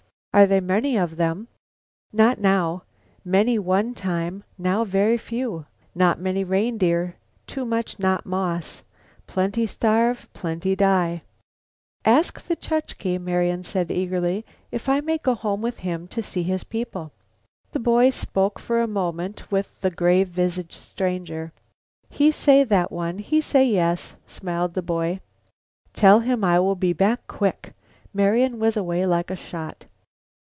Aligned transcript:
"Are 0.33 0.47
there 0.47 0.61
many 0.61 0.97
of 0.97 1.17
them?" 1.17 1.49
"Not 2.13 2.39
now. 2.39 2.83
Many, 3.25 3.59
one 3.59 3.93
time. 3.93 4.45
Now 4.57 4.85
very 4.85 5.17
few. 5.17 5.65
Not 5.93 6.21
many 6.21 6.45
reindeer. 6.45 7.17
Too 7.47 7.65
much 7.65 7.99
not 7.99 8.25
moss. 8.25 8.81
Plenty 9.27 9.65
starve. 9.65 10.29
Plenty 10.31 10.73
die." 10.73 11.23
"Ask 12.05 12.41
the 12.47 12.55
Chukche," 12.55 13.19
Marian 13.19 13.61
said 13.63 13.91
eagerly, 13.91 14.45
"if 14.71 14.87
I 14.87 15.01
may 15.01 15.17
go 15.17 15.35
home 15.35 15.61
with 15.61 15.79
him 15.79 16.07
to 16.07 16.23
see 16.23 16.43
his 16.43 16.63
people." 16.63 17.11
The 17.71 17.79
boy 17.81 18.09
spoke 18.09 18.57
for 18.57 18.79
a 18.79 18.87
moment 18.87 19.51
with 19.51 19.81
the 19.81 19.91
grave 19.91 20.29
visaged 20.29 20.71
stranger. 20.79 21.51
"He 22.09 22.31
say, 22.31 22.63
that 22.63 22.89
one, 22.89 23.17
he 23.17 23.41
say 23.41 23.65
yes," 23.67 24.15
smiled 24.27 24.75
the 24.75 24.81
boy. 24.81 25.19
"Tell 25.91 26.21
him 26.21 26.41
I 26.45 26.57
will 26.61 26.77
be 26.77 26.93
back 26.93 27.27
quick." 27.27 27.73
Marian 28.13 28.59
was 28.59 28.77
away 28.77 29.05
like 29.05 29.29
a 29.29 29.35
shot. 29.35 29.87